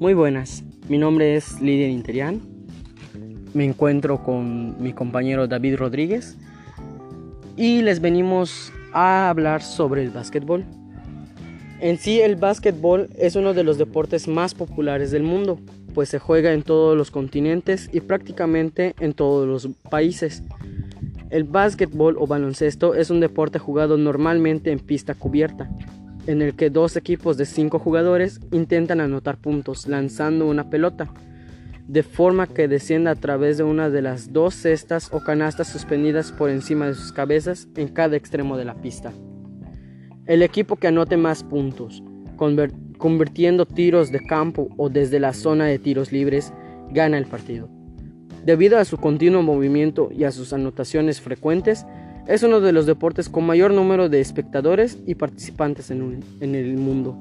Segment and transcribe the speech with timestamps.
[0.00, 2.40] Muy buenas, mi nombre es Lidia Interian.
[3.52, 6.38] Me encuentro con mi compañero David Rodríguez
[7.54, 10.64] y les venimos a hablar sobre el básquetbol.
[11.80, 15.60] En sí, el básquetbol es uno de los deportes más populares del mundo,
[15.92, 20.42] pues se juega en todos los continentes y prácticamente en todos los países.
[21.28, 25.68] El básquetbol o baloncesto es un deporte jugado normalmente en pista cubierta,
[26.26, 31.12] en el que dos equipos de cinco jugadores intentan anotar puntos lanzando una pelota,
[31.88, 36.30] de forma que descienda a través de una de las dos cestas o canastas suspendidas
[36.30, 39.12] por encima de sus cabezas en cada extremo de la pista.
[40.26, 42.02] El equipo que anote más puntos,
[42.98, 46.52] convirtiendo tiros de campo o desde la zona de tiros libres,
[46.92, 47.68] gana el partido.
[48.44, 51.84] Debido a su continuo movimiento y a sus anotaciones frecuentes,
[52.30, 57.18] es uno de los deportes con mayor número de espectadores y participantes en, el mundo.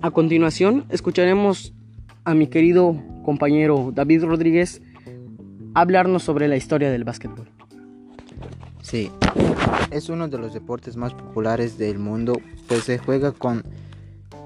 [0.00, 1.72] A continuación, escucharemos
[2.24, 4.82] a mi querido compañero David Rodríguez
[5.72, 7.48] hablarnos sobre la historia del básquetbol.
[8.82, 9.12] Sí,
[9.92, 13.62] es uno de los deportes más populares del mundo, pues se juega con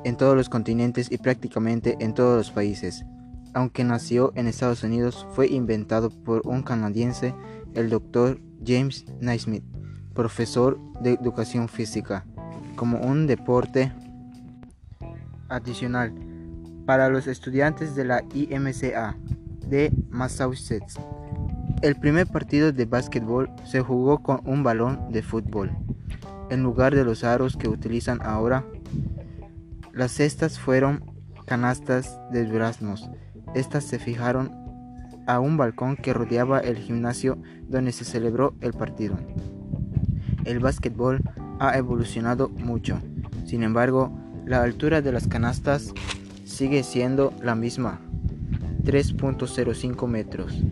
[0.05, 3.07] en todos los continentes y prácticamente en todos los países.
[3.55, 7.35] Aunque nació en Estados Unidos, fue inventado por un canadiense,
[7.75, 9.65] el doctor James Naismith,
[10.15, 12.25] profesor de educación física,
[12.77, 13.93] como un deporte
[15.49, 16.13] adicional
[16.87, 19.17] para los estudiantes de la IMCA
[19.67, 20.99] de Massachusetts.
[21.83, 25.71] El primer partido de básquetbol se jugó con un balón de fútbol,
[26.49, 28.65] en lugar de los aros que utilizan ahora.
[29.93, 31.05] Las cestas fueron
[31.45, 33.11] canastas de duraznos.
[33.55, 34.66] Estas se fijaron
[35.27, 37.39] a un balcón que rodeaba el gimnasio
[37.69, 39.17] donde se celebró el partido.
[40.45, 41.21] El básquetbol
[41.59, 43.01] ha evolucionado mucho.
[43.45, 44.13] Sin embargo,
[44.47, 45.93] la altura de las canastas
[46.45, 48.01] sigue siendo la misma,
[48.85, 50.63] 3.05 metros.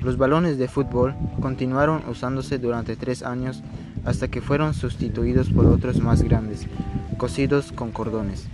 [0.00, 3.62] Los balones de fútbol continuaron usándose durante tres años
[4.04, 6.66] hasta que fueron sustituidos por otros más grandes,
[7.16, 8.48] cosidos con cordones.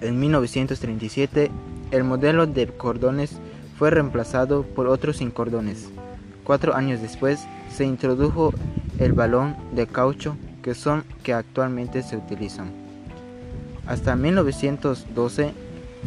[0.00, 1.50] En 1937,
[1.92, 3.38] el modelo de cordones
[3.82, 5.90] fue reemplazado por otros sin cordones.
[6.44, 8.54] Cuatro años después, se introdujo
[9.00, 12.70] el balón de caucho que son que actualmente se utilizan.
[13.84, 15.52] Hasta 1912,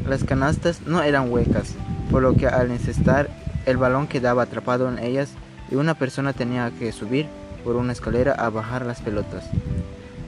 [0.08, 1.76] las canastas no eran huecas,
[2.10, 3.30] por lo que al encestar
[3.66, 5.32] el balón quedaba atrapado en ellas
[5.70, 7.26] y una persona tenía que subir
[7.66, 9.50] por una escalera a bajar las pelotas,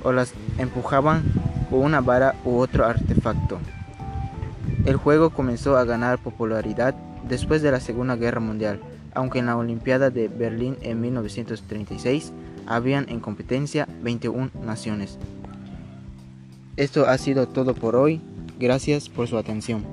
[0.04, 1.24] o las empujaban
[1.70, 3.58] con una vara u otro artefacto.
[4.86, 6.94] El juego comenzó a ganar popularidad
[7.28, 8.80] después de la Segunda Guerra Mundial,
[9.14, 12.34] aunque en la Olimpiada de Berlín en 1936
[12.66, 15.18] habían en competencia 21 naciones.
[16.76, 18.22] Esto ha sido todo por hoy.
[18.60, 19.84] Gracias por su atención.